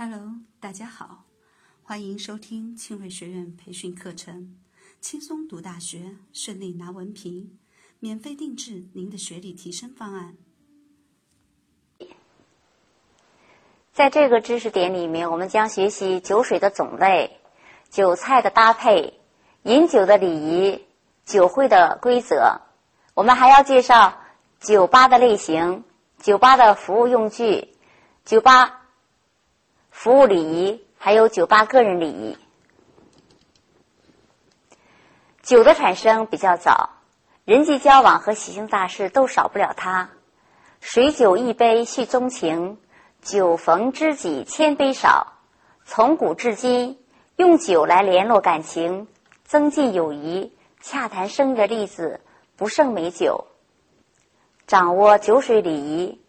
[0.00, 1.24] Hello，大家好，
[1.82, 4.56] 欢迎收听庆瑞学院培训课程，
[5.00, 7.58] 轻松读大学，顺利拿文凭，
[7.98, 10.36] 免费定制您的学历提升方案。
[13.92, 17.40] 在这个知识点里面，我们将学习酒水的种类、
[17.90, 19.18] 酒菜的搭配、
[19.64, 20.86] 饮酒的礼仪、
[21.24, 22.60] 酒会的规则。
[23.14, 24.16] 我们还要介绍
[24.60, 25.82] 酒吧的类型、
[26.18, 27.74] 酒吧的服务用具、
[28.24, 28.76] 酒吧
[29.98, 32.38] 服务礼仪，还有酒吧个人礼仪。
[35.42, 36.90] 酒的产生比较早，
[37.44, 40.10] 人际交往和喜庆大事都少不了它。
[40.80, 42.78] 水酒一杯叙衷情。
[43.22, 45.32] 酒逢知己千杯少，
[45.84, 47.00] 从古至今，
[47.34, 49.08] 用酒来联络感情、
[49.42, 52.20] 增进友谊、洽谈生意的例子
[52.54, 53.28] 不胜枚举。
[54.68, 56.20] 掌握酒水礼仪，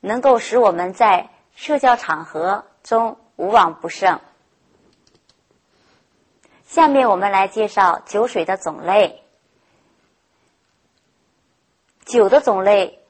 [0.00, 4.20] 能够使我们在社交场合中无往不胜。
[6.64, 9.24] 下面我们来介绍酒水的种类。
[12.04, 13.00] 酒的种类，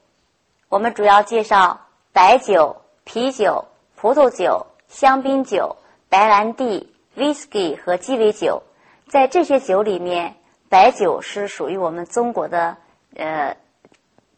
[0.67, 1.81] 我们主要介绍。
[2.11, 3.65] 白酒、啤酒、
[3.95, 5.77] 葡萄酒、香槟酒、
[6.09, 8.63] 白兰地、whisky 和鸡尾酒，
[9.07, 10.35] 在这些酒里面，
[10.69, 12.77] 白酒是属于我们中国的
[13.15, 13.55] 呃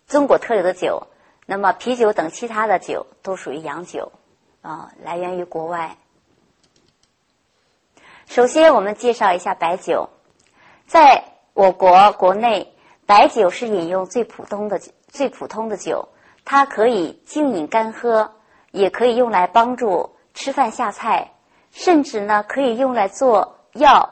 [0.05, 1.07] 中国特有的酒。
[1.51, 4.13] 那么啤酒等其他的酒都属于洋酒，
[4.61, 5.97] 啊，来源于国外。
[8.25, 10.07] 首先，我们介绍一下白酒，
[10.87, 12.73] 在我国国内，
[13.05, 16.07] 白酒是饮用最普通的最普通的酒。
[16.45, 18.31] 它可以静饮干喝，
[18.71, 21.33] 也可以用来帮助吃饭下菜，
[21.71, 24.09] 甚至呢可以用来做药，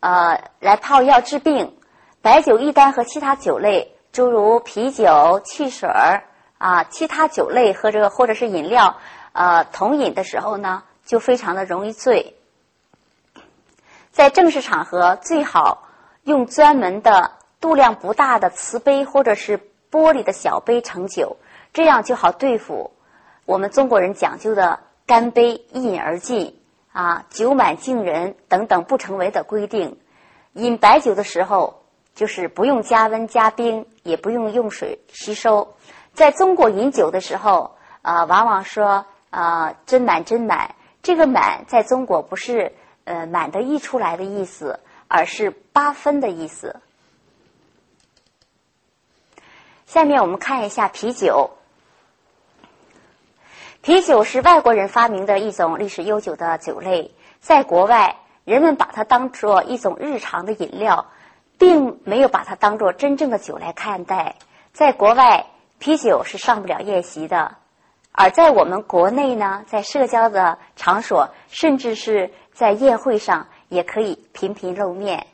[0.00, 1.78] 呃，来泡药治病。
[2.20, 6.22] 白酒一般和其他酒类，诸如啤酒、汽水儿
[6.58, 8.96] 啊，其他酒类和这个或者是饮料，
[9.32, 12.34] 呃，同饮的时候呢，就非常的容易醉。
[14.12, 15.88] 在正式场合，最好
[16.22, 19.58] 用专门的度量不大的瓷杯或者是
[19.90, 21.36] 玻璃的小杯盛酒。
[21.72, 22.92] 这样就好对付
[23.46, 26.56] 我们中国人讲究的干杯一饮而尽
[26.92, 29.98] 啊，酒满敬人等等不成文的规定。
[30.52, 31.82] 饮白酒的时候，
[32.14, 35.74] 就是不用加温加冰，也不用用水吸收。
[36.14, 40.74] 在中国饮酒的时候，啊，往往说啊，真满真满。
[41.02, 42.72] 这个满在中国不是
[43.04, 46.76] 呃满的溢出来的意思，而是八分的意思。
[49.86, 51.50] 下面我们看一下啤酒。
[53.82, 61.06] 啤酒是外国人发明的一种历史悠久的酒类，在国外，人们把它当做一种日常的饮料，
[61.58, 64.36] 并没有把它当做真正的酒来看待。
[64.72, 65.46] 在国外，
[65.78, 67.56] 啤酒是上不了宴席的，
[68.12, 75.26] 而在我们国内呢，在社交的场所，甚至是在宴会上，也可以频频露面。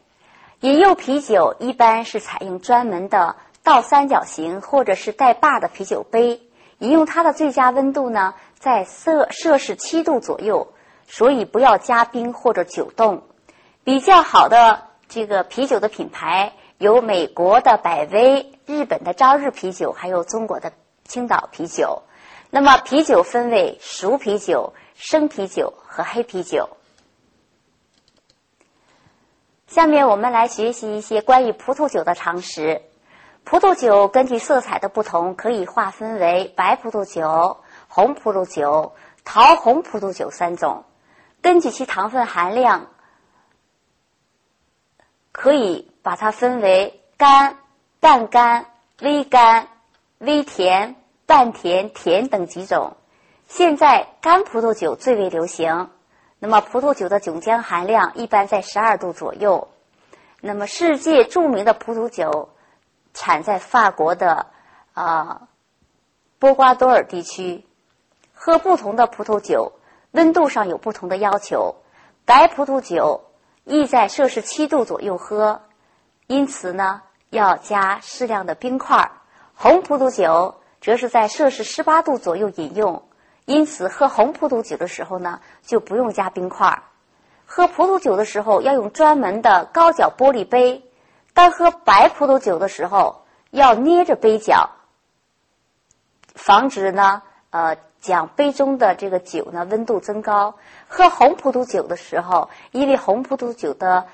[0.61, 6.43] 饮用啤酒一般是采用专门的倒三角形或者是带把的啤酒杯。
[6.79, 10.73] 饮用它的最佳温度呢，在摄摄氏七度左右，
[11.07, 13.23] 所以不要加冰或者久冻。
[13.85, 20.73] 比较好的这个啤酒的品牌有美国的百威、日本的朝日啤酒，还有中国的
[21.05, 22.05] 青岛啤酒。
[22.51, 26.69] 那么啤酒分为熟啤酒、生啤酒和黑啤酒。
[29.67, 32.83] 下面我们来学习一些关于葡萄酒的常识。
[33.43, 38.95] 葡萄酒根据色彩的不同，可以划分为白葡萄酒、红葡萄酒、
[39.25, 40.85] 桃红葡萄酒三种。
[41.41, 42.89] 根据其糖分含量，
[45.33, 47.59] 可以把它分为干、
[48.01, 48.67] 半干、
[49.01, 49.69] 微干、
[50.19, 50.97] 微甜、
[51.27, 52.97] 半甜、甜等几种。
[53.47, 55.91] 现在干葡萄酒最为流行。
[56.39, 59.69] 那么葡萄酒的酒精含量一般在十二度左右。
[60.41, 62.49] 那么世界著名的葡萄酒。
[63.13, 64.47] 产在法国的
[64.95, 65.49] 啊
[66.39, 67.67] 波瓜多尔地区，
[68.33, 69.73] 喝不同的葡萄酒，
[70.13, 71.75] 温度上有不同的要求。
[72.25, 73.25] 白葡萄酒
[73.65, 75.61] 宜在摄氏七度左右喝，
[76.29, 79.11] 因此呢要加适量的冰块。
[79.55, 83.03] 红葡萄酒则是在摄氏十八度左右饮用，
[83.45, 86.83] 因此喝红葡萄酒的时候呢就不用加冰块。
[87.47, 90.85] 喝葡萄酒的时候要用专门的高脚玻璃杯。
[91.33, 94.71] 当喝白葡萄酒的时候，要捏着杯角，
[96.35, 100.57] 防止呢，呃，将杯中的这个酒呢温度增高。
[100.89, 104.07] 喝红葡萄酒的时候，因为红葡萄酒的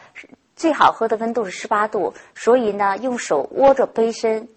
[0.56, 4.48] 最好喝的温度是十八度，所以呢，用手握着杯身，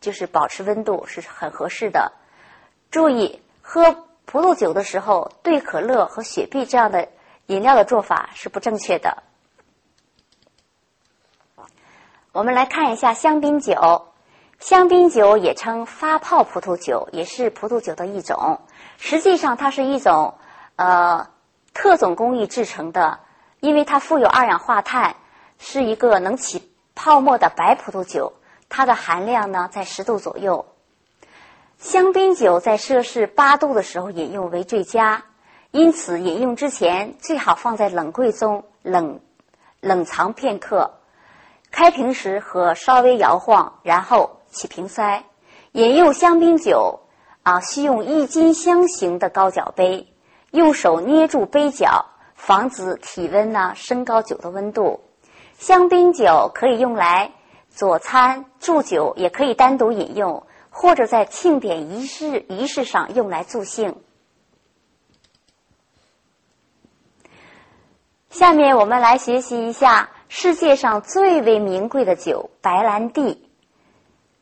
[0.00, 2.12] 就是保持温度是很合适的。
[2.90, 7.08] 注意，喝葡萄酒的时候兑可乐和雪碧这样的
[7.46, 9.22] 饮料的做法是不正确的。
[12.32, 14.08] 我们来看一下香槟酒，
[14.58, 18.60] 香槟酒也称发泡葡萄酒，也是葡萄酒的一种。
[18.98, 20.34] 实际上，它是一种
[20.76, 21.28] 呃
[21.72, 23.20] 特种工艺制成的，
[23.60, 25.16] 因为它富有二氧化碳，
[25.64, 28.32] 是一个能起泡沫的白葡萄酒。
[28.68, 30.66] 它的含量呢在十度左右。
[31.78, 35.24] 香槟酒在摄氏八度的时候饮用为最佳，
[35.70, 39.20] 因此饮用之前最好放在冷柜中冷
[39.80, 40.94] 冷藏片刻。
[41.70, 45.24] 开瓶时和稍微摇晃，然后起瓶塞。
[45.72, 47.00] 饮用香槟酒
[47.42, 50.12] 啊，需用一斤香型的高脚杯，
[50.50, 55.00] 用手捏住杯角，防止体温呢升高酒的温度。
[55.62, 57.30] 香槟酒可以用来
[57.68, 64.02] 佐餐祝酒，也可以单独饮用，或者在庆典仪式仪式上用来助兴。
[68.28, 70.10] 下面我们来学习一下。
[70.28, 73.48] 世界上最为名贵的酒——白兰地。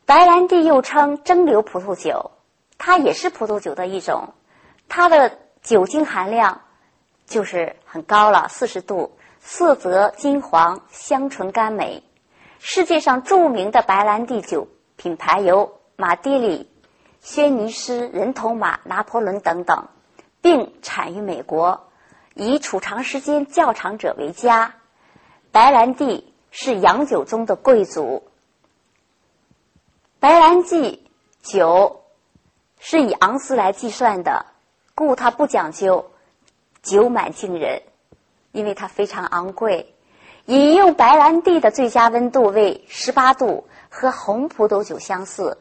[0.06, 2.31] 白兰地又称蒸馏葡萄酒，
[2.78, 4.32] 它也是葡萄酒的一种。
[4.88, 6.62] 它的酒精含量
[7.26, 12.02] 就是很高了，四十度，色泽金黄，香醇甘美。
[12.58, 16.70] 世界上著名的白兰地酒品牌有马爹利、
[17.20, 19.88] 轩尼诗、人头马、拿破仑等等，
[20.42, 21.88] 并产于美国，
[22.34, 24.75] 以储藏时间较长者为佳。
[25.50, 28.22] 白兰地是洋酒中的贵族。
[30.20, 31.10] 白兰地
[31.42, 32.02] 酒
[32.78, 34.44] 是以盎司来计算的，
[34.94, 36.10] 故它不讲究
[36.82, 37.82] 酒满惊人，
[38.52, 39.94] 因为它非常昂贵。
[40.47, 45.58] 饮用白兰地的最佳温度为十八度，和红葡萄酒相似，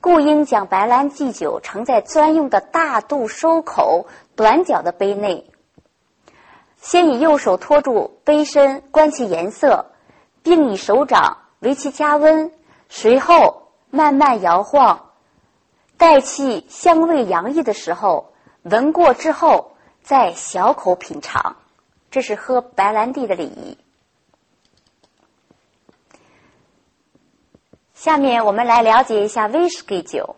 [0.00, 5.50] 故应将白兰地酒盛在专用的大肚收口、短角的杯内。
[6.76, 9.86] 先以右手托住杯身，观其颜色，
[10.42, 12.52] 并以手掌为其加温，
[12.88, 15.10] 随后慢慢摇晃，
[15.96, 18.32] 待其香味洋溢的时候，
[18.62, 19.72] 闻过之后
[20.02, 21.56] 再小口品尝。
[22.10, 23.76] 这是喝白兰地的礼仪。
[27.94, 30.36] 下面我们来了解一下威士忌酒。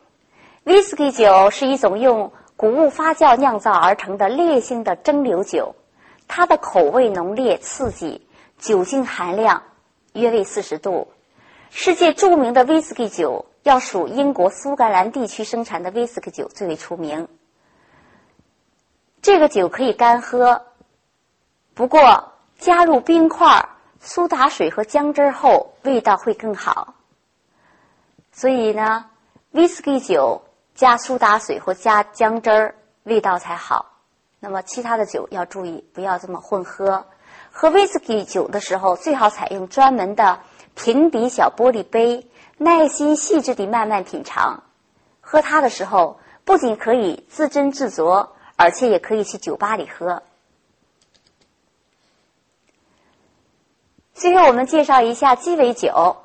[0.64, 5.75] 威士忌酒是一种用谷物发酵酿造而成的烈性的蒸馏酒。
[6.26, 8.26] 它的口味浓烈刺激，
[8.58, 9.62] 酒精含量
[10.12, 11.08] 约为四十度。
[11.70, 17.28] 世界著名的威士忌酒要数英国苏格兰地区生产的威士忌酒最为出名。
[19.22, 20.67] 这个酒可以干喝，
[21.81, 23.67] 不过加入冰块、
[24.00, 26.93] 苏打水和姜汁后，味道会更好。
[28.32, 29.06] 所以呢，
[29.53, 30.43] 威士忌酒
[30.75, 32.75] 加苏打水或加姜汁儿，
[33.05, 33.87] 味道才好。
[34.41, 37.06] 那么，其他的酒要注意，不要这么混喝。
[37.50, 40.41] 喝威士忌酒的时候，最好采用专门的
[40.75, 42.29] 平底小玻璃杯，
[42.59, 44.65] 耐心细致地慢慢品尝。
[45.23, 50.23] 喝它的时候，不仅可以自斟自酌，而且也可以去酒吧里喝。
[54.20, 56.19] 最后，我们介绍一下鸡尾酒。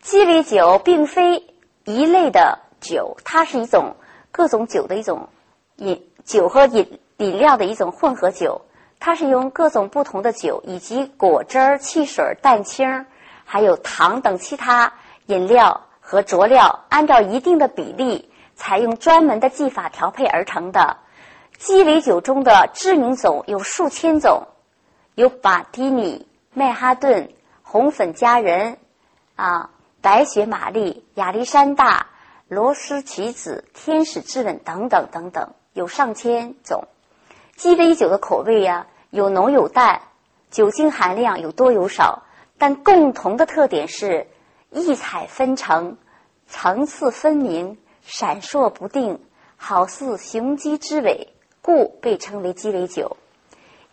[0.00, 1.44] 鸡尾酒并非
[1.84, 3.96] 一类的酒，它是一种
[4.30, 5.28] 各种酒的一种
[5.74, 7.00] 饮酒和饮。
[7.16, 8.60] 饮料的一种混合酒，
[9.00, 13.06] 它是用各种不同的酒以及果汁儿、汽水、蛋清，
[13.44, 14.92] 还有糖等其他
[15.24, 20.98] 饮料和佐料，按照一定的比例，采用专门的技法调配而成的。
[21.58, 24.46] 鸡尾酒中的知名种有数千种，
[25.16, 26.24] 有马提尼、
[26.58, 28.78] 曼哈顿、红粉佳人、
[29.34, 29.68] 啊
[30.00, 32.06] 白雪玛丽、亚历山大、
[32.48, 36.88] 罗斯曲子、天使之吻等等等等，有上千种。
[37.56, 40.00] 鸡尾酒的口味呀，有浓有淡，
[40.50, 42.22] 酒精含量有多有少，
[42.56, 44.26] 但共同的特点是
[44.70, 45.98] 异彩纷呈，
[46.46, 49.20] 层次分明，闪烁不定，
[49.58, 53.18] 好似雄鸡之尾，故被称为鸡尾酒。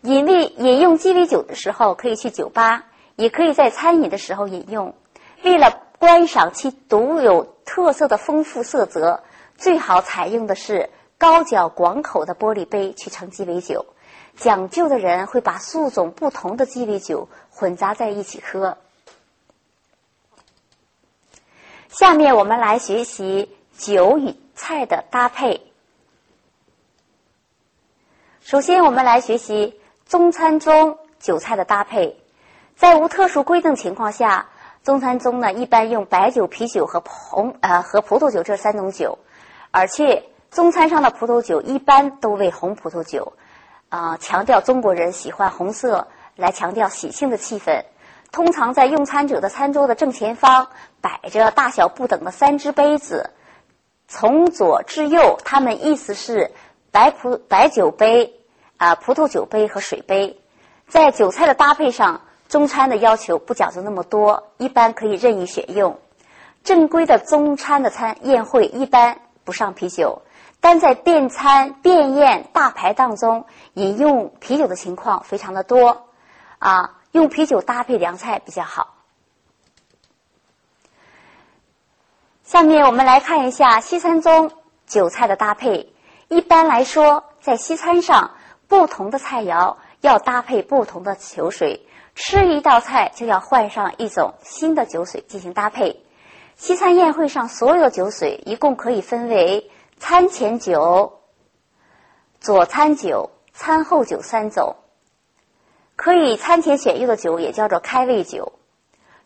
[0.04, 2.84] 饮味饮用鸡尾酒的时候，可以去酒吧，
[3.16, 4.94] 也可以在餐饮的时候饮用。
[5.42, 9.24] 为了观赏其独有特色的丰富色泽，
[9.58, 10.88] 最好采用的是。
[11.16, 13.86] 高脚广口的玻璃杯去盛鸡尾酒，
[14.36, 18.76] 讲究的人会把数种不同的鸡尾酒混杂在一起喝。
[21.88, 25.62] 下面我们来学习酒与菜的搭配。
[28.42, 32.20] 首先，我们来学习中餐中酒菜的搭配。
[32.76, 34.48] 在无特殊规定情况下，
[34.82, 39.18] 中餐中呢一般用白酒、啤酒和红呃和葡萄酒这三种酒，
[39.70, 40.24] 而且。
[40.50, 43.32] 中餐上的葡萄酒一般都为红葡萄酒，
[43.88, 46.06] 啊，强调中国人喜欢红色，
[46.36, 47.82] 来强调喜庆的气氛。
[48.30, 50.68] 通常在用餐者的餐桌的正前方
[51.00, 53.30] 摆着大小不等的三只杯子，
[54.06, 56.52] 从左至右，它们意思是
[56.92, 58.43] 白葡白酒杯、
[58.76, 60.40] 啊葡萄酒杯和水杯。
[60.86, 65.98] 在酒菜的搭配上，中餐的要求不讲究那么多，一般可以任意选用。
[66.62, 70.22] 正规的中餐的餐宴会一般不上啤酒。
[70.60, 76.06] 但在便餐、便宴、大排档中，饮用啤酒的情况非常的多，
[76.58, 78.94] 啊，用啤酒搭配凉菜比较好。
[82.42, 84.52] 下面我们来看一下西餐中
[84.86, 85.92] 酒菜的搭配。
[86.28, 88.30] 一般来说，在西餐上，
[88.74, 96.04] 不同的菜肴要搭配不同的酒水，吃一道菜就要换上一种新的酒水进行搭配。
[96.56, 99.70] 西餐宴会上所有的酒水一共可以分为。
[99.96, 101.20] 餐前酒、
[102.40, 104.74] 佐餐酒、餐后酒三种，
[105.94, 108.54] 可以餐前选用的酒也叫做开胃酒，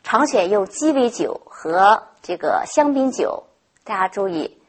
[0.03, 3.45] 常选用鸡尾酒和这个香槟酒。
[3.83, 4.61] 大家注意，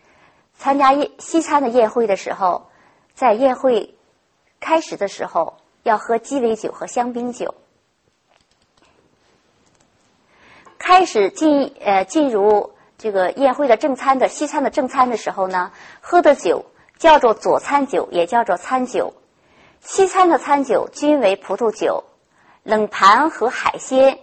[0.57, 2.69] 参加宴西餐的宴会的时候，
[3.13, 3.98] 在宴会
[4.59, 7.55] 开始的时候要喝鸡尾酒和香槟酒。
[10.77, 12.73] 开始进呃进入。
[13.01, 16.65] 这个宴会的正餐的西餐的正餐的时候呢，喝的酒
[16.97, 19.13] 叫做佐餐酒，也叫做餐酒。
[19.79, 22.03] 西餐的餐酒均为葡萄酒，
[22.63, 24.19] 冷盘和海鲜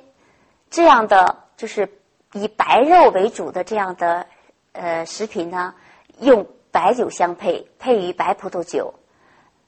[0.68, 1.88] 这样的就是
[2.34, 4.26] 以白肉为主的这样的
[4.72, 5.74] 呃食品呢，
[6.20, 8.92] 用白酒相配，配于白葡萄酒。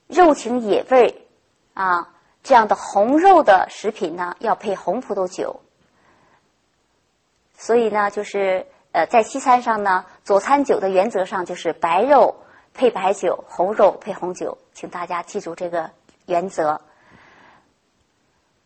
[0.08, 1.28] 肉情野味
[1.74, 2.08] 啊
[2.42, 5.60] 这样的红肉的食品呢，要配红葡萄酒。
[7.56, 8.66] 所以呢，就是。
[8.90, 12.36] 呃，在西餐上呢，佐餐酒的原则上就是白肉
[12.72, 15.90] 配白酒，红肉配红酒，请大家记住这个
[16.24, 16.80] 原则。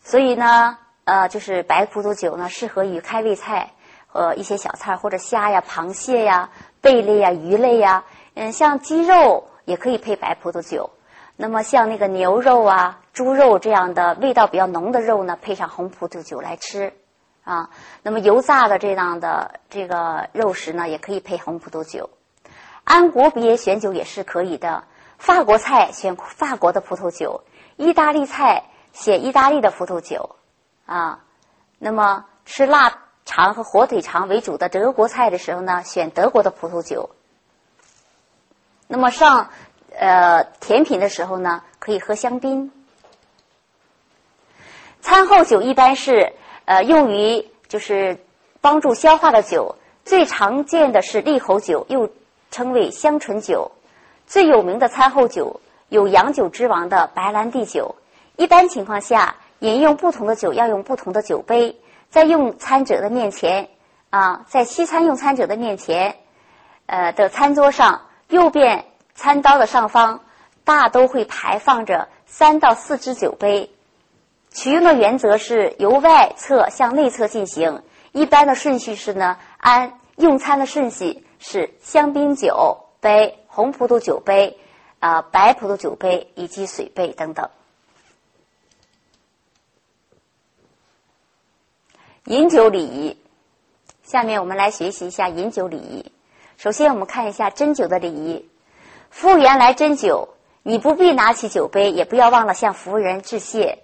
[0.00, 3.72] 所以呢，呃，就是白葡萄酒呢，适合于开胃菜
[4.06, 8.04] 和一些小菜，或者虾呀、螃蟹呀、贝类呀、鱼类呀。
[8.34, 10.90] 嗯，像鸡肉也可以配白葡萄酒。
[11.36, 16.92] 那么像那个牛肉啊、猪肉这样的味道比较浓的肉呢，配上红葡萄酒来吃。
[17.44, 17.70] 啊，
[18.04, 22.10] 那么油炸的这样的这个肉食呢，也可以配红葡萄酒。
[22.84, 24.84] 按国别选酒也是可以的。
[25.18, 27.42] 法国菜选法国的葡萄酒，
[27.76, 30.36] 意大利菜选意大利的葡萄酒。
[30.86, 31.24] 啊，
[31.78, 37.10] 那么吃腊肠和火腿肠为主的德国菜的时候呢，选德国的葡萄酒。
[38.86, 39.50] 那么上
[39.98, 42.70] 呃甜品的时候呢，可以喝香槟。
[45.00, 46.32] 餐后酒一般是。
[46.64, 48.16] 呃，用于就是
[48.60, 52.08] 帮助消化的酒，最常见的是利喉酒，又
[52.52, 53.72] 称为香醇酒。
[54.28, 57.96] 最有名的餐后酒有洋酒之王的白兰地酒。
[58.36, 61.76] 一般情况下，饮用不同的酒要用不同的酒杯。
[62.10, 63.68] 在用餐者的面前，
[64.10, 66.14] 啊，在西餐用餐者的面前，
[66.86, 68.84] 呃的餐桌上，右边
[69.14, 70.20] 餐刀的上方，
[70.64, 73.70] 大都会排放着三到四只酒杯。
[74.50, 84.58] 取用的原则是由外侧向内侧进行，一般的顺序是呢，按用餐的顺序是香槟酒杯、红葡萄酒杯、
[85.00, 87.48] 啊白葡萄酒杯以及水杯等等。
[92.26, 93.18] 饮酒礼仪，
[94.04, 96.12] 下面我们来学习一下饮酒礼仪。
[96.56, 98.48] 首先，我们看一下斟酒的礼仪。
[99.12, 100.30] 服务员来斟酒，
[100.62, 103.80] 你不必拿起酒杯，也不要忘了向服务员致谢。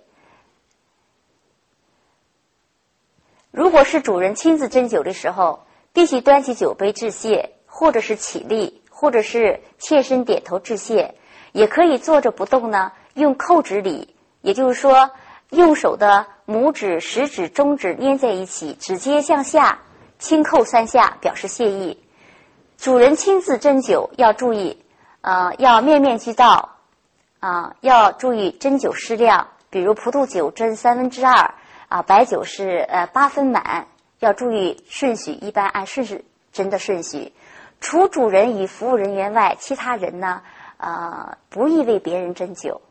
[3.51, 11.15] 如果是主人亲自斟酒的时候，必须端起酒杯致谢，或者是起立，或者是欠身点头致谢，
[11.53, 12.93] 也可以坐着不动呢。
[13.13, 15.11] 用扣指礼，也就是说，
[15.51, 19.83] 用手的拇指、食指、中指捏在一起，指尖向下
[20.19, 22.03] 轻扣三下，表示谢意。
[22.79, 24.83] 主人亲自斟酒要注意，
[25.21, 26.77] 呃，要面面俱到，
[27.41, 31.55] 啊，要注意斟酒适量，比如葡萄酒斟三分之二。
[31.89, 33.87] 啊，白酒是呃八分满，
[34.19, 36.23] 要注意顺序，一般按顺序
[36.53, 37.33] 斟的顺序。
[37.81, 40.43] 除主人与服务人员外，其他人呢，
[40.77, 42.83] 呃，不宜为别人斟酒。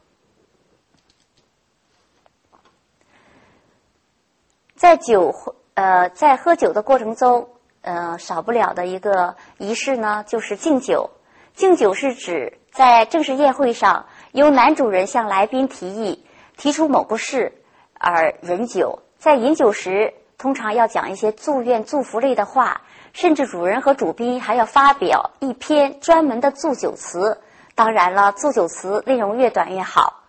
[4.76, 5.36] 在酒
[5.76, 7.50] 呃在喝酒的过程中，
[7.82, 11.12] 呃，少不了的一个仪式呢，就是敬酒。
[11.58, 16.24] 敬酒是指在正式宴会上，由男主人向来宾提议
[16.56, 17.52] 提出某个事。
[17.96, 27.42] 而饮酒，在饮酒时，通常要讲一些祝愿、祝福类的话，甚至主人和主宾还要发表一篇专门的祝酒词。
[27.74, 30.22] 当然了，祝酒词内容越短越好。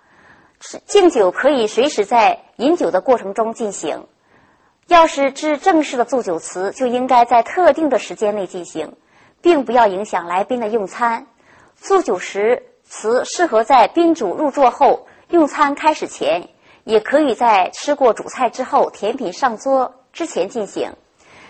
[0.87, 4.07] 敬酒可以随时在饮酒的过程中进行。
[4.87, 8.95] 要是致正式的祝酒词，就应该在特定的时间内进行，
[9.41, 11.27] 并不要影响来宾的用餐。
[11.81, 16.49] 祝酒时词适合在宾主入座后、用餐开始前，
[16.85, 20.93] 也可以在吃过主菜之后、甜品上桌之前进行。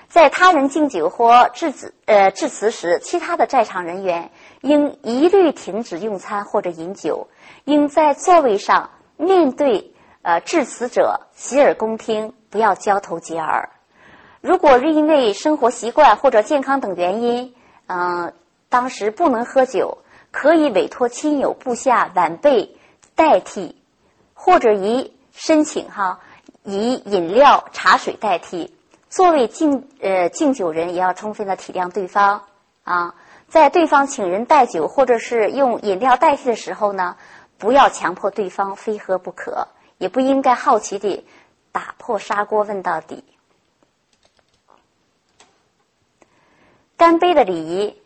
[0.08, 4.30] 在他人敬酒或致辞呃致辞时，其他的在场人员
[4.62, 7.28] 应一律停止用餐或者饮酒，
[7.64, 9.92] 应在座位上面对
[10.22, 13.68] 呃致辞者洗耳恭听，不要交头接耳。
[14.40, 17.54] 如果是因为生活习惯或者健康等原因，
[17.88, 18.32] 嗯，
[18.68, 19.98] 当时不能喝酒，
[20.30, 22.76] 可以委托亲友、部下、晚辈
[23.14, 23.74] 代替，
[24.34, 26.20] 或者以申请哈
[26.64, 28.72] 以饮料、茶水代替。
[29.08, 32.42] 作为敬呃敬酒人，也要充分的体谅对方
[32.84, 33.14] 啊，
[33.48, 37.16] 在对方请人代酒或者是用饮料代替的时候呢，
[37.56, 41.26] 不要强迫对方非喝不可，也不应该好奇地
[41.72, 43.24] 打破砂锅问到底。
[46.98, 48.02] 干杯的礼仪，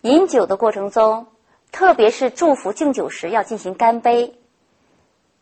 [0.00, 1.28] 饮酒的过程中，
[1.70, 4.36] 特别是祝福敬酒时，要进行干杯。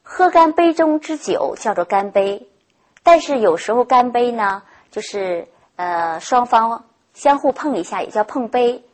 [0.03, 2.47] 喝干杯中之酒叫做干杯。
[3.03, 8.85] 但是有时候干杯呢，就是呃双方相互碰一下，也叫碰杯。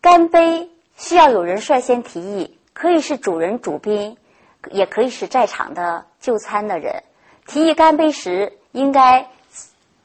[0.00, 4.16] 干杯需要有人率先提议，可以是主人、主宾，
[4.70, 7.02] 也可以是在场的就餐的人。
[7.46, 9.28] 提议干杯时，应该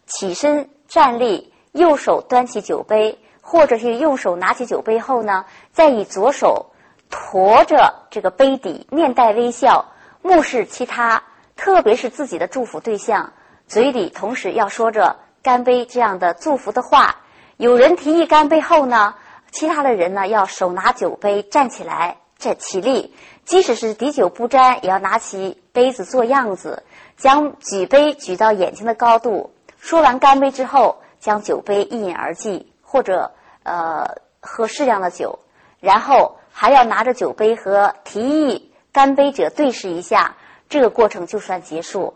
[0.06, 6.68] 起身站立，右手端起酒杯，或者是右手拿起酒杯后呢，再以左手
[7.10, 9.88] 托着这个杯底，面带微笑，
[10.22, 11.24] 目视其他。
[11.56, 13.34] 特别是自己的祝福对象，
[13.66, 17.22] 嘴里同时要说着干杯这样的祝福的话。
[17.58, 19.16] 有人提议干杯后呢，
[19.50, 26.84] 其他的人呢要手拿酒杯站起来，站起立，即使是滴酒不沾，也要拿起杯子做样子，
[27.18, 29.53] 将举杯举到眼睛的高度。
[29.84, 35.40] 说完干杯之后，将酒杯一饮而尽，或者呃喝适量的酒，
[35.82, 40.38] 然后还要拿着酒杯和提议干杯者对视一下。
[40.70, 42.14] 这个过程就算结束。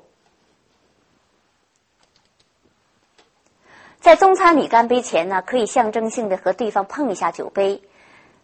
[4.00, 7.84] 在中餐里干杯前呢，可以象征性的和对方碰一下酒杯。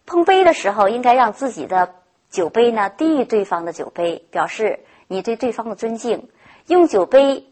[0.04, 1.94] 碰杯的时候，应该让自己的
[2.28, 6.28] 酒杯呢低于对方的酒杯，表示你对对方的尊敬。
[6.66, 7.46] 用酒杯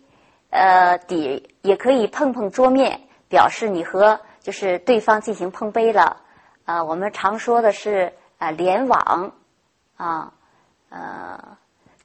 [0.52, 6.22] 呃底也可以碰碰桌面，表示你和就是对方进行碰杯了。
[6.64, 9.32] 啊，我们常说的是啊联网
[9.96, 10.32] 啊
[10.90, 11.58] 呃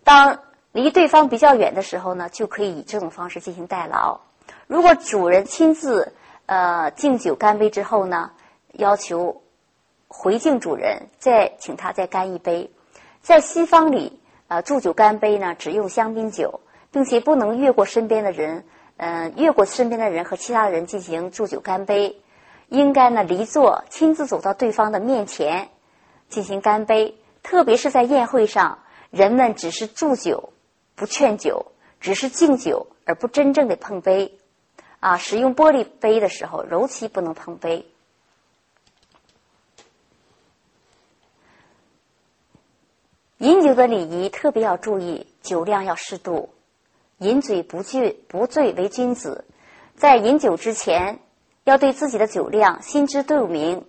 [0.03, 0.39] 当。
[0.73, 4.19] 离对方比较远的时候呢，就可以以这种方式进行代劳。
[4.67, 6.13] 如果主人亲自
[6.45, 8.29] 呃敬酒干杯之后呢，
[8.73, 9.41] 要求
[10.07, 12.69] 回敬主人，再请他再干一杯。
[13.21, 16.59] 在西方里，呃祝酒干杯呢，只用香槟酒，
[16.97, 22.19] 并且不能越过身边的人，嗯，越过身边的人和其他的人进行祝酒干杯。
[22.69, 25.69] 应该呢离座，亲自走到对方的面前
[26.27, 27.15] 进行干杯。
[27.43, 28.79] 特别是在宴会上，
[29.11, 30.53] 人们只是祝酒。
[30.95, 31.67] 不劝酒，
[31.99, 34.35] 只是敬酒，而不真正的碰杯。
[34.99, 37.85] 啊，使用玻璃杯的时候，尤其不能碰杯。
[43.37, 46.49] 饮酒的礼仪特别要注意，酒量要适度，
[47.19, 49.45] 饮醉不醉不醉为君子。
[49.95, 51.19] 在饮酒之前，
[51.63, 53.85] 要对自己的酒量心知肚明，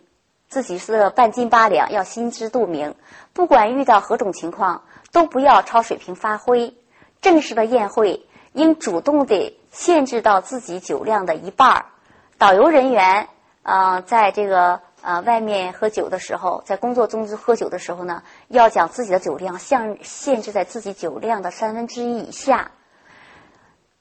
[0.49, 2.95] 自己是半斤八两，要心知肚明。
[3.35, 6.75] 不管遇到何种情况，都不要超水平发挥。
[7.21, 11.87] 正式的宴会应主动地限制到自己酒量的一半儿。
[12.39, 13.29] 导游人员
[13.63, 22.71] 啊，在这个呃外面喝酒的时候，在工作中喝酒的时候呢，要将自己的酒量限限制在自己酒量的三分之一以下。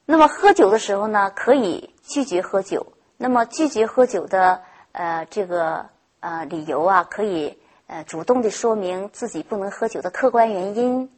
[0.09, 2.93] 那么喝酒的时候呢，可以拒绝喝酒。
[3.17, 4.61] 那么拒绝喝酒的
[4.93, 5.87] 呃这个
[6.21, 11.11] 呃理由啊，可以呃主动地说明自己不能喝酒的客观原因。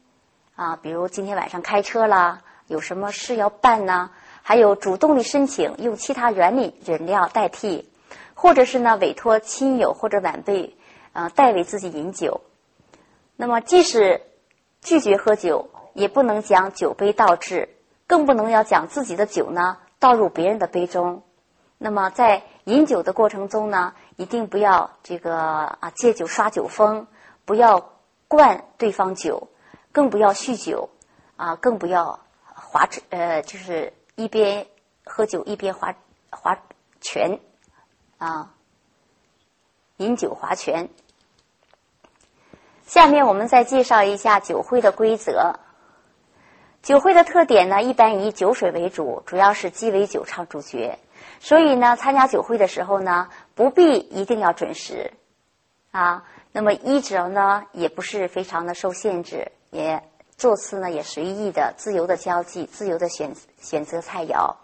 [0.55, 4.09] 啊，比如今天晚上开车啦，有什么事要办呢？
[4.41, 7.87] 还有主动的申请用其他原理饮料代替，
[8.33, 10.75] 或者是呢委托亲友或者晚辈
[11.13, 12.41] 呃代为自己饮酒。
[13.35, 14.21] 那么即使
[14.81, 17.69] 拒绝喝酒，也不能将酒杯倒置，
[18.09, 21.21] 更不能要将自己的酒呢倒入别人的杯中。
[21.77, 27.05] 那么在饮酒的过程中呢，一定不要这个啊借酒刷酒疯，
[27.45, 27.91] 不要
[28.27, 29.47] 灌对方酒。
[29.91, 30.87] 更不要酗酒，
[31.35, 34.67] 啊，更不要划呃，就是一边
[35.03, 35.95] 喝酒一边划
[36.29, 36.59] 划
[37.01, 37.39] 拳
[38.19, 38.53] 啊，
[39.97, 40.89] 饮酒划拳。
[42.85, 45.59] 下面我们再介绍一下酒会的规则。
[46.81, 50.97] 酒会的特点呢，一般以酒水为主，主要是鸡尾酒唱主角。
[51.41, 55.11] 所以呢，参加酒会的时候呢，不必一定要准时
[55.91, 56.25] 啊。
[56.51, 60.01] 那么衣着呢，也不是非常的受限制，也
[60.37, 64.55] 座次呢也随意的、自由的交际、自由的选选择菜肴。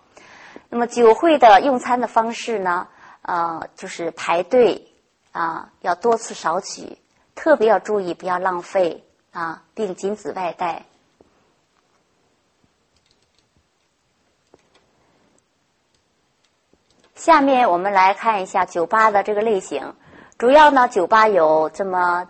[0.69, 2.87] 那么酒会的用餐的方式呢，
[3.21, 4.87] 呃，就是排队
[5.31, 6.97] 啊，要多次少取，
[7.35, 10.85] 特别要注意不要浪费啊，并禁止外带。
[17.15, 19.95] 下面我们来看一下酒吧的这个类型。
[20.37, 22.27] 主要呢，酒吧有这么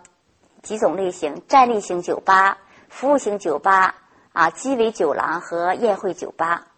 [0.62, 3.96] 几种类型：站立型酒吧、服务型酒吧、
[4.32, 6.68] 啊鸡尾酒廊和宴会酒吧。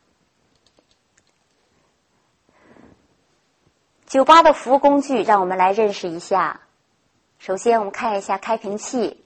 [4.06, 6.60] 酒吧的服务工具，让我们来认识一下。
[7.38, 9.22] 首先，我们看一下开瓶器，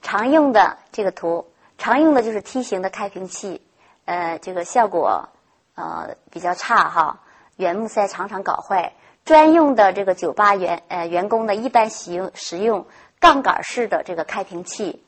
[0.00, 3.60] 常用的这个图，常用的就是梯形的开瓶器，
[4.04, 5.28] 呃，这个效果
[5.74, 7.20] 呃比较差哈，
[7.56, 8.92] 原木塞常常搞坏。
[9.24, 12.86] 专用的这个酒吧员呃员工呢，一般使用使用
[13.20, 15.04] 杠杆式的这个开瓶器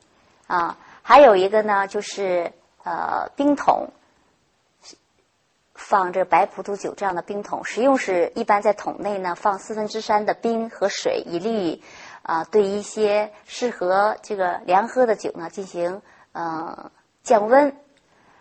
[0.47, 2.53] 啊，还有一个呢就是
[2.85, 3.89] 呃冰桶，
[5.75, 11.83] 放这白葡萄酒这样的冰桶，使用时一般在桶内呢放四分之三的冰和水，以利于
[12.23, 16.03] 啊对一些适合这个凉喝的酒呢进行
[16.35, 16.93] 嗯
[17.25, 17.77] 降温，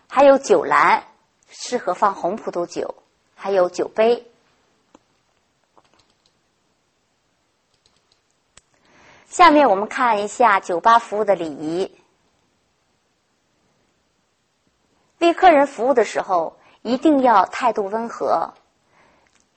[0.08, 1.02] 还有酒篮
[1.48, 2.94] 适合放红葡萄酒，
[3.44, 4.26] 还有酒杯。
[9.28, 11.94] 下面我们看一下酒吧服务的礼仪。
[15.18, 18.54] 为客人服务的时候，一定要态度温和。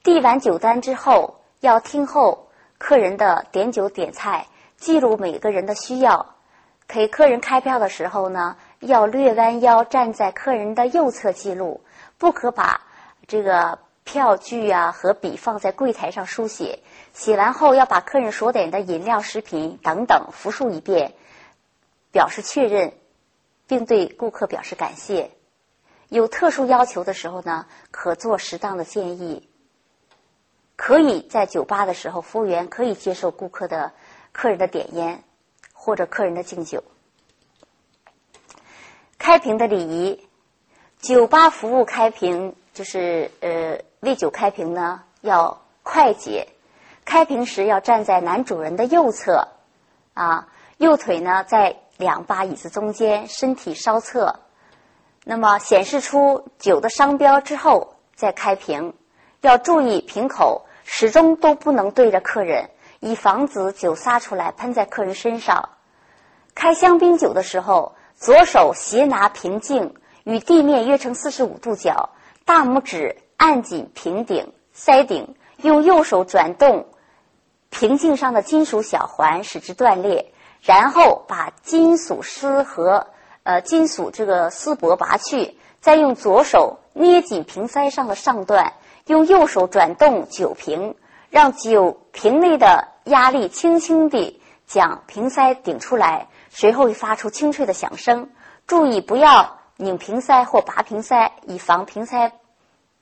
[0.04, 6.36] 递完酒单之后，要听候客人的点酒点菜，记录每个人的需要。
[6.90, 11.80] 给客人开票的时候呢，要略弯腰站在客人的右侧记录，
[12.18, 12.82] 不可把
[13.28, 13.80] 这个。
[14.08, 16.80] 票据啊和笔放在柜台上书写，
[17.14, 21.14] 写完后要把客人所点的饮料、食品等等复述一遍，
[22.10, 22.94] 表示确认，
[23.68, 25.32] 并对顾客表示感谢。
[26.08, 29.50] 有特殊要求的时候呢，可做适当的建议。
[30.78, 33.92] 可以在酒吧的时候，服务员可以接受顾客的
[34.32, 35.22] 客人的点烟
[35.74, 36.82] 或者客人的敬酒。
[39.18, 40.30] 开瓶的礼仪，
[41.02, 43.80] 酒吧服务开瓶就是呃。
[44.02, 46.48] 为酒开瓶呢，要快捷。
[47.04, 49.48] 开瓶时要站在男主人的右侧，
[50.14, 54.40] 啊，右腿呢在两把椅子中间，身体稍侧。
[55.26, 58.94] 那么显示出酒的商标之后再开瓶。
[59.42, 65.70] 要注意瓶口始终都不能对着客人，以防止酒洒出来喷在客人身上。
[66.54, 72.12] 开香槟酒的时候，左手斜拿瓶颈，与地面约成四十五度角，
[72.48, 73.18] 大拇指。
[73.38, 76.88] 按紧瓶顶塞顶，用右手转动
[77.70, 80.34] 瓶颈上的金属小环，使之断裂。
[80.64, 83.06] 然后把金属丝和
[83.44, 88.74] 呃金属这个丝帛拔去，再用左手捏紧瓶塞上的上段，
[89.06, 90.96] 用右手转动酒瓶，
[91.30, 98.32] 让酒瓶内的压力轻轻地将瓶塞顶出来，随后会发出清脆的响声。
[98.66, 102.34] 注意不要拧瓶塞或拔瓶塞，以防瓶塞。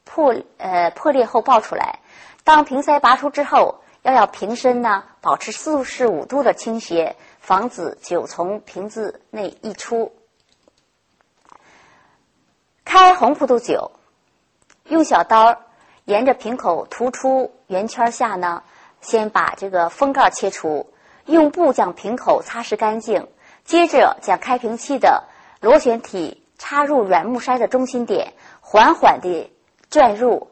[0.07, 1.97] 破呃破裂后爆出来，
[2.43, 10.13] 当瓶塞拔出之后，要要瓶身呢保持四十五度的倾斜，防止酒从瓶子内溢出。
[12.83, 13.93] 开红葡萄酒，
[14.83, 15.57] 用小刀
[16.03, 18.61] 沿着瓶口突出圆圈下呢，
[19.01, 20.93] 先把这个封盖切除，
[21.25, 23.27] 用布将瓶口擦拭干净，
[23.63, 25.23] 接着将开瓶器的
[25.61, 29.55] 螺旋体插入软木塞的中心点，缓缓地。
[29.91, 30.49] 转入，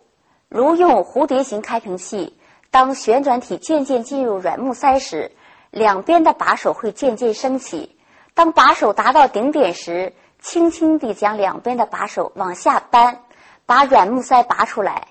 [0.48, 2.38] 如用蝴蝶形开瓶器，
[2.70, 5.32] 当旋转体渐渐进入软木塞时，
[5.72, 7.98] 两边的把手会渐渐升起。
[8.36, 13.24] 当把手达到顶点时，轻轻地将两边的把手往下扳，
[13.66, 15.08] 把软木塞拔出来，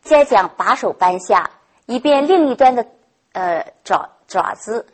[0.00, 1.48] 再将把手扳下，
[1.86, 2.84] 以便另一端的
[3.30, 4.84] 呃爪爪子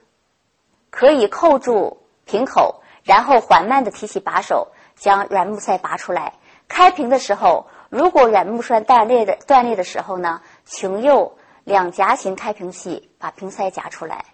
[0.90, 6.34] 可以扣住瓶口，然后缓慢地提起把手，将软木塞拔出来。
[6.68, 7.66] 开瓶的时候。
[7.90, 11.32] 如果软木栓断裂的断裂的时候呢，请用
[11.64, 14.26] 两夹型开瓶器把瓶塞夹出来，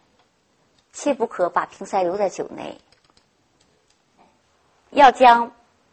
[0.92, 2.80] 切不可把瓶塞留在酒内。
[4.90, 5.52] 要将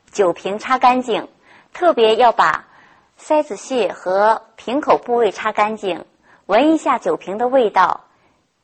[0.09, 1.29] 酒瓶擦干净，
[1.71, 2.67] 特别要把
[3.15, 6.05] 塞子屑和瓶口部位擦干净，
[6.47, 8.05] 闻一下酒瓶的味道，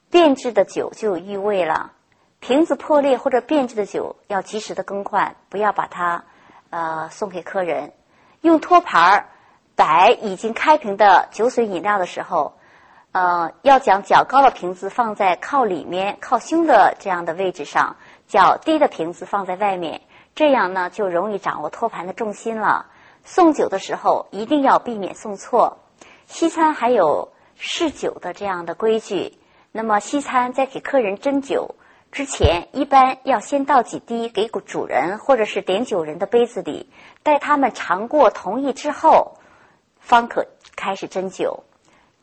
[0.10, 1.92] 变质的酒就有异味了。
[2.40, 6.24] 瓶子破裂或者变质的酒要及时的更换，不要把它
[6.70, 7.94] 呃送给客人。
[8.42, 9.30] 用托盘儿
[9.76, 12.54] 摆已经开瓶的酒水饮料的时候，
[13.12, 17.96] 呃，要将较高的瓶子放在靠里面、靠胸的这样的位置上，
[18.28, 20.02] 较低的瓶子放在外面，
[20.36, 22.86] 这样呢就容易掌握托盘的重心了。
[23.24, 25.80] 送酒的时候一定要避免送错。
[26.28, 29.38] 西餐还有试酒的这样的规矩。
[29.72, 31.76] 那么西餐在给客人斟酒
[32.12, 36.90] 之前，一般要先倒几滴给主人或者是点酒人的杯子里，
[37.22, 39.38] 待他们尝过同意之后，
[40.00, 41.64] 方可开始斟酒。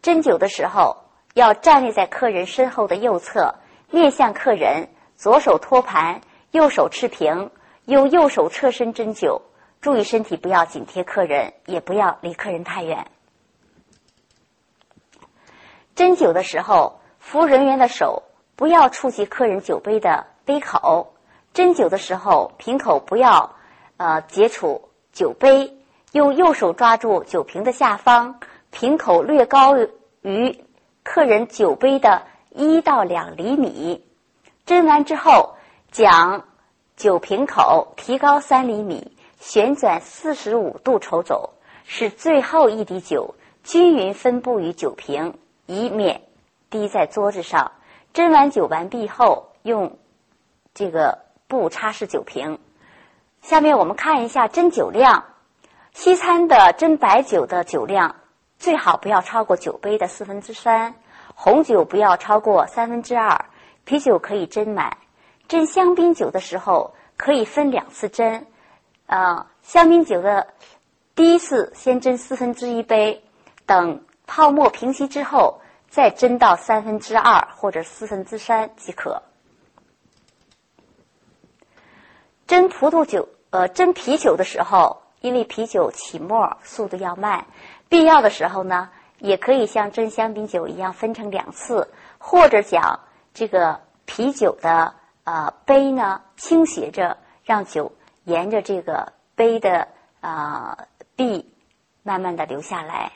[0.03, 0.97] 斟酒的时候
[1.35, 3.55] 要站立在客人身后的右侧，
[3.91, 6.21] 面向客人，左手托盘，
[6.51, 7.51] 右手持瓶，
[7.85, 9.43] 用右手侧身斟酒。
[9.81, 13.07] 注意身体不要紧贴客人，也不要离客人太远。
[15.95, 18.23] 斟酒的时候，服务人员的手
[18.57, 21.15] 不要触及客人酒杯的杯口。
[21.55, 23.55] 斟酒的时候，瓶口不要
[23.97, 25.77] 呃接触酒杯，
[26.13, 28.41] 用右手抓住酒瓶的下方，
[28.71, 29.77] 瓶口略高
[30.23, 30.65] 于
[31.03, 34.05] 客人酒杯的一到两厘米。
[34.67, 35.57] 斟完之后，
[35.93, 36.45] 将
[36.97, 39.13] 酒瓶口提高三厘米。
[39.41, 41.51] 旋转四十五度抽走，
[41.85, 45.35] 使最后一滴酒均匀分布于酒瓶，
[45.67, 46.23] 以免
[46.71, 47.73] 滴在桌子上。
[48.15, 49.99] 斟完酒完毕后，用
[50.73, 52.61] 这个布擦拭酒瓶。
[53.43, 55.25] 下面我们看一下斟酒量。
[55.93, 58.17] 西餐的斟白酒的酒量
[58.59, 60.95] 最好不要超过酒杯的四分之三，
[61.35, 63.47] 红酒不要超过三分之二，
[63.85, 64.97] 啤酒可以斟满。
[65.49, 68.45] 斟香槟酒的时候可以分两次斟。
[69.07, 70.47] 啊，香槟酒的
[71.17, 73.25] 第一次先斟四分之一杯，
[73.67, 75.61] 等泡沫平息之后，
[75.95, 79.23] 再斟到三分之二或者四分之三即可。
[82.49, 87.47] 斟葡萄酒，呃，斟啤酒的时候，因为啤酒起沫速度要慢，
[87.89, 92.99] 必要的时候呢，也可以像斟香槟酒一样分成两次，或者讲
[93.33, 97.93] 这个啤酒的呃杯呢倾斜着，让酒。
[98.25, 99.87] 沿着这个杯的
[100.21, 101.53] 啊壁，
[102.03, 103.13] 慢慢的流下来。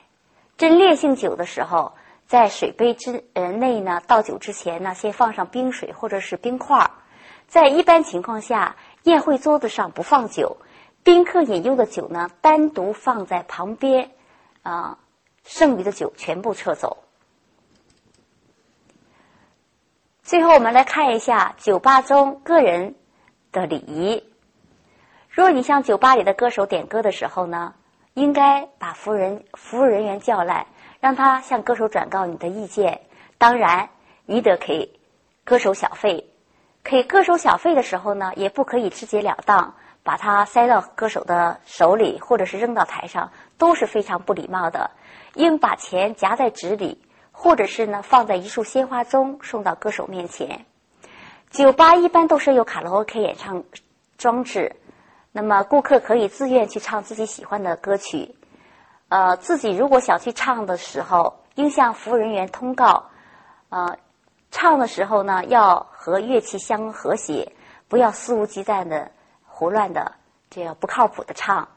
[0.55, 1.93] 斟烈性酒的时候，
[2.29, 6.91] 在水杯之呃内呢，倒酒之前呢，先放上冰水或者是冰块儿。
[7.47, 10.57] 在一般情况下，宴会桌子上不放酒，
[11.03, 14.11] 宾客饮用的酒呢，单独放在旁边，
[14.61, 14.99] 啊，
[15.43, 16.99] 剩余的酒全部撤走。
[20.21, 22.93] 最后，我们来看一下酒吧中个人
[23.51, 24.23] 的礼仪。
[25.29, 27.73] 如果你向酒吧里的歌手点歌的时候呢，
[28.13, 30.67] 应该把服务人服务人员叫来，
[30.99, 33.01] 让他向歌手转告你的意见。
[33.37, 33.89] 当然，
[34.25, 34.99] 你得给
[35.43, 36.29] 歌手小费。
[36.83, 44.91] 给歌手小费的时候呢，也不可以直截了当把它塞到歌手的手里，或者是扔到台上，都是非常不礼貌的。
[45.35, 50.65] 应把钱夹在纸里，或者是呢放在一束鲜花中送到歌手面前。
[51.49, 53.63] 酒吧一般都设有卡拉 OK 演唱
[54.17, 54.75] 装置。
[55.31, 58.35] 那么，顾客可以自愿去唱自己喜欢的歌曲。
[59.09, 63.09] 呃，自己如果想去唱的时候，应向服务人员通告。
[63.69, 63.97] 呃，
[64.51, 67.51] 唱的时候呢，要和乐器相和谐，
[67.87, 69.11] 不要肆无忌惮的、
[69.43, 70.13] 胡乱的，
[70.49, 71.67] 这样不靠谱的唱。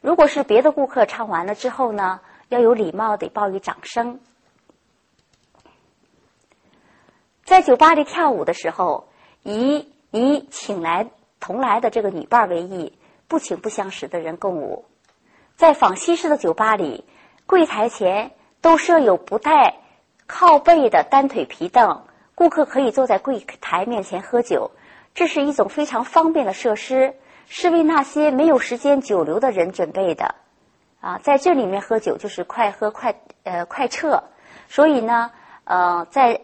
[0.00, 4.20] 如果是别的顾客唱完了之后呢，要有礼貌的报以掌声。
[7.44, 9.08] 在酒吧里跳舞的时候，
[9.42, 11.10] 以你请来。
[11.42, 14.84] 同来的这个女伴为意，不请不相识的人共舞。
[15.60, 17.04] 在仿西式的酒吧里，
[17.44, 18.30] 柜台前
[18.62, 19.74] 都设有不带
[20.26, 24.70] 靠背的单腿皮凳，顾客可以坐在柜台面前喝酒。
[25.12, 27.14] 这是一种非常方便的设施，
[27.46, 30.34] 是为那些没有时间久留的人准备的。
[31.02, 34.24] 啊，在这里面喝酒就是快喝快呃快撤，
[34.66, 35.30] 所以呢，
[35.64, 36.40] 呃，在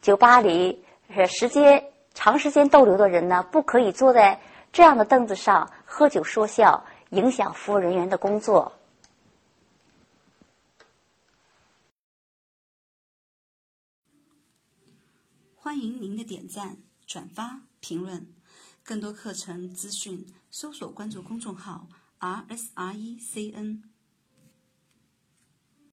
[0.00, 0.82] 酒吧里
[1.28, 1.84] 时间。
[2.14, 4.40] 长时间逗留的人呢，不可以坐在
[4.72, 8.72] 这样的凳子上喝酒说笑，影响服务人员的工作。
[15.54, 18.32] 欢迎您的点赞、转发、评论，
[18.84, 21.88] 更多课程资讯，搜索关注公众号
[22.18, 23.82] “r s r e c n”。